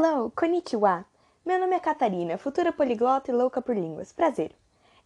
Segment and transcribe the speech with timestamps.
[0.00, 1.04] Hello, konnichiwa!
[1.44, 4.12] Meu nome é Catarina, futura poliglota e louca por línguas.
[4.12, 4.52] Prazer!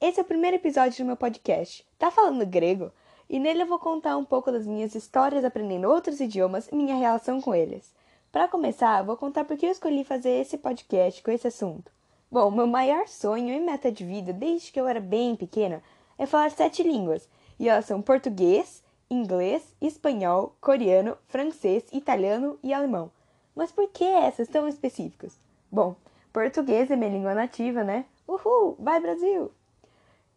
[0.00, 1.86] Esse é o primeiro episódio do meu podcast.
[1.98, 2.90] Tá falando grego?
[3.28, 6.96] E nele eu vou contar um pouco das minhas histórias aprendendo outros idiomas e minha
[6.96, 7.94] relação com eles.
[8.32, 11.92] Para começar, vou contar por que eu escolhi fazer esse podcast com esse assunto.
[12.30, 15.82] Bom, meu maior sonho e meta de vida desde que eu era bem pequena
[16.16, 17.28] é falar sete línguas,
[17.60, 23.10] e elas são português, inglês, espanhol, coreano, francês, italiano e alemão.
[23.58, 25.36] Mas por que essas tão específicas?
[25.68, 25.96] Bom,
[26.32, 28.04] português é minha língua nativa, né?
[28.28, 28.76] Uhul!
[28.78, 29.50] Vai Brasil!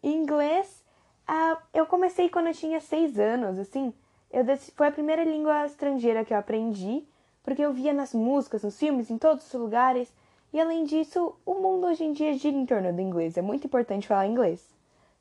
[0.01, 0.83] Inglês,
[1.27, 3.93] ah, eu comecei quando eu tinha seis anos, assim.
[4.31, 4.43] Eu
[4.75, 7.07] foi a primeira língua estrangeira que eu aprendi,
[7.43, 10.11] porque eu via nas músicas, nos filmes, em todos os lugares.
[10.51, 13.37] E além disso, o mundo hoje em dia gira em torno do inglês.
[13.37, 14.67] É muito importante falar inglês.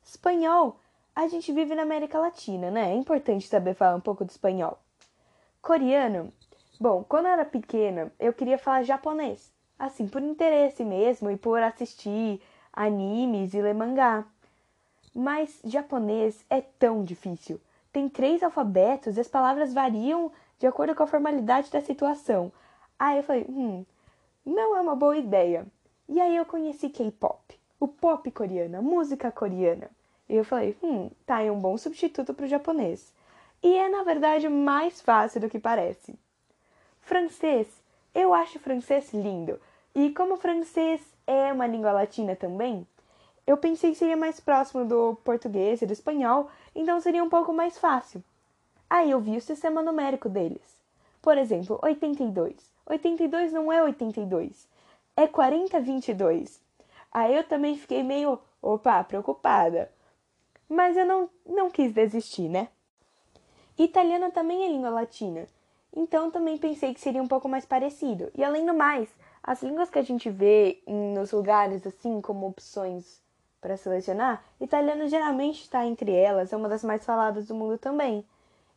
[0.03, 0.75] Espanhol,
[1.15, 2.93] a gente vive na América Latina, né?
[2.93, 4.79] É importante saber falar um pouco de espanhol.
[5.61, 6.33] Coreano,
[6.81, 9.53] Bom, quando eu era pequena, eu queria falar japonês.
[9.77, 12.41] Assim, por interesse mesmo e por assistir
[12.73, 14.25] animes e ler mangá.
[15.13, 17.61] Mas japonês é tão difícil.
[17.93, 22.51] Tem três alfabetos e as palavras variam de acordo com a formalidade da situação.
[22.97, 23.85] Aí eu falei, hum,
[24.43, 25.67] não é uma boa ideia.
[26.09, 29.87] E aí eu conheci K-pop, o pop coreano, a música coreana.
[30.27, 33.13] E eu falei, hum, tá aí um bom substituto para o japonês.
[33.61, 36.17] E é na verdade mais fácil do que parece.
[37.01, 37.67] Francês.
[38.13, 39.59] Eu acho francês lindo.
[39.93, 42.87] E como francês é uma língua latina também,
[43.45, 47.51] eu pensei que seria mais próximo do português e do espanhol, então seria um pouco
[47.51, 48.23] mais fácil.
[48.89, 50.81] Aí eu vi o sistema numérico deles.
[51.21, 52.55] Por exemplo, 82.
[52.85, 54.67] 82 não é 82,
[55.15, 56.61] é 4022.
[57.11, 59.91] Aí eu também fiquei meio, opa, preocupada.
[60.67, 62.69] Mas eu não, não quis desistir, né?
[63.77, 65.47] Italiano também é língua latina.
[65.95, 68.31] Então também pensei que seria um pouco mais parecido.
[68.35, 69.09] E além do mais,
[69.43, 73.21] as línguas que a gente vê nos lugares assim como opções
[73.59, 78.25] para selecionar, italiano geralmente está entre elas, é uma das mais faladas do mundo também.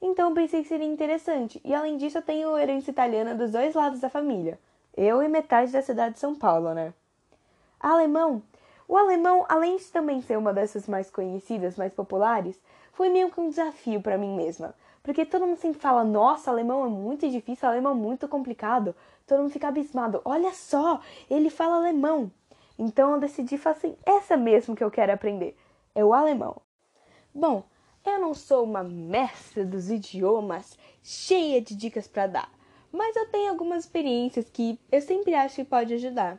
[0.00, 1.60] Então pensei que seria interessante.
[1.64, 4.58] E além disso, eu tenho herança italiana dos dois lados da família.
[4.96, 6.92] Eu e metade da cidade de São Paulo, né?
[7.80, 8.42] Alemão.
[8.86, 12.60] O alemão, além de também ser uma dessas mais conhecidas, mais populares,
[12.92, 14.74] foi meio que um desafio para mim mesma.
[15.02, 18.94] Porque todo mundo sempre fala, nossa, alemão é muito difícil, alemão é muito complicado.
[19.26, 21.00] Todo mundo fica abismado, olha só,
[21.30, 22.30] ele fala alemão.
[22.78, 25.56] Então eu decidi assim, essa mesmo que eu quero aprender,
[25.94, 26.56] é o alemão.
[27.34, 27.64] Bom,
[28.04, 32.50] eu não sou uma mestra dos idiomas, cheia de dicas para dar,
[32.92, 36.38] mas eu tenho algumas experiências que eu sempre acho que pode ajudar.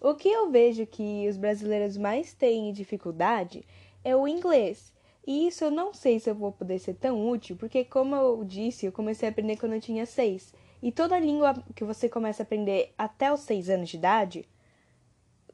[0.00, 3.64] O que eu vejo que os brasileiros mais têm dificuldade
[4.04, 4.92] é o inglês.
[5.26, 8.44] E isso eu não sei se eu vou poder ser tão útil, porque como eu
[8.44, 10.54] disse, eu comecei a aprender quando eu tinha seis.
[10.82, 14.48] E toda língua que você começa a aprender até os seis anos de idade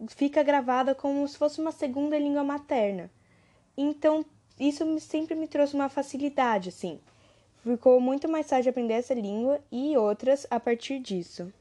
[0.09, 3.11] fica gravada como se fosse uma segunda língua materna.
[3.77, 4.25] Então,
[4.61, 7.01] isso sempre me trouxe uma facilidade, assim.
[7.65, 11.53] Ficou muito mais fácil de aprender essa língua e outras a partir disso.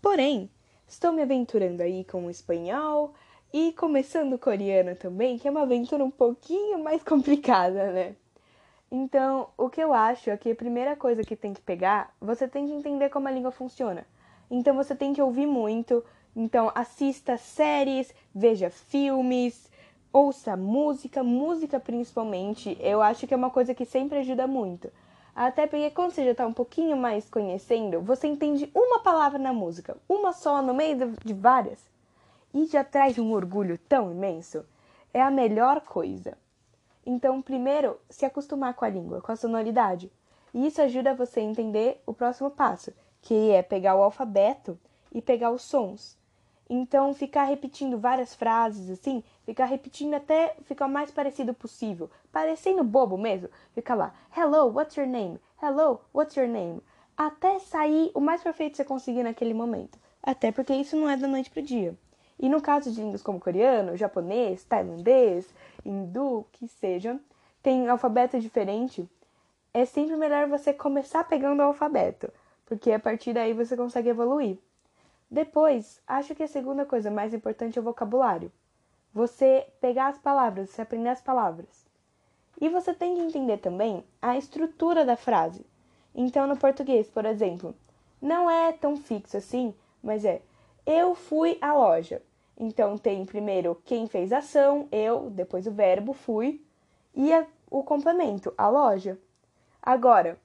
[0.00, 0.48] Porém,
[0.88, 3.14] estou me aventurando aí com o espanhol,
[3.52, 8.14] e começando o coreano também, que é uma aventura um pouquinho mais complicada, né?
[8.90, 12.48] Então, o que eu acho é que a primeira coisa que tem que pegar, você
[12.48, 14.06] tem que entender como a língua funciona.
[14.50, 16.02] Então, você tem que ouvir muito.
[16.34, 19.70] Então, assista séries, veja filmes,
[20.10, 22.78] ouça música, música principalmente.
[22.80, 24.90] Eu acho que é uma coisa que sempre ajuda muito.
[25.40, 29.52] Até porque quando você já está um pouquinho mais conhecendo, você entende uma palavra na
[29.52, 31.78] música, uma só no meio de várias
[32.52, 34.66] e já traz um orgulho tão imenso,
[35.14, 36.36] é a melhor coisa.
[37.06, 40.10] Então, primeiro, se acostumar com a língua, com a sonoridade.
[40.52, 44.76] E isso ajuda você a entender o próximo passo, que é pegar o alfabeto
[45.12, 46.18] e pegar os sons.
[46.70, 52.84] Então, ficar repetindo várias frases assim, ficar repetindo até ficar o mais parecido possível, parecendo
[52.84, 53.48] bobo mesmo.
[53.72, 55.40] Fica lá, hello, what's your name?
[55.62, 56.82] Hello, what's your name?
[57.16, 59.98] Até sair o mais perfeito que você conseguir naquele momento.
[60.22, 61.96] Até porque isso não é da noite pro dia.
[62.38, 65.52] E no caso de línguas como coreano, japonês, tailandês,
[65.84, 67.18] hindu, que sejam,
[67.62, 69.08] tem alfabeto diferente,
[69.74, 72.30] é sempre melhor você começar pegando o alfabeto,
[72.66, 74.58] porque a partir daí você consegue evoluir.
[75.30, 78.50] Depois, acho que a segunda coisa mais importante é o vocabulário.
[79.12, 81.86] Você pegar as palavras, você aprender as palavras.
[82.60, 85.64] E você tem que entender também a estrutura da frase.
[86.14, 87.74] Então, no português, por exemplo,
[88.20, 90.42] não é tão fixo assim, mas é
[90.84, 92.22] eu fui à loja.
[92.56, 96.64] Então tem primeiro quem fez a ação, eu, depois o verbo fui
[97.14, 99.18] e a, o complemento, a loja.
[99.82, 100.38] Agora,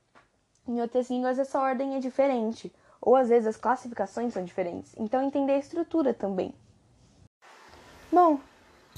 [0.68, 2.72] em outras línguas essa ordem é diferente.
[3.06, 6.54] Ou às vezes as classificações são diferentes, então entender a estrutura também.
[8.10, 8.40] Bom,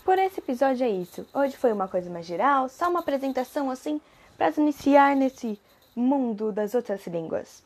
[0.04, 1.26] por esse episódio é isso.
[1.34, 4.00] Hoje foi uma coisa mais geral, só uma apresentação assim
[4.38, 5.60] para iniciar nesse
[5.96, 7.64] mundo das outras línguas.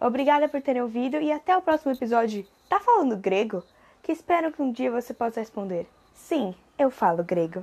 [0.00, 2.46] Obrigada por terem ouvido e até o próximo episódio.
[2.66, 3.62] Tá falando grego?
[4.02, 7.62] Que espero que um dia você possa responder: Sim, eu falo grego.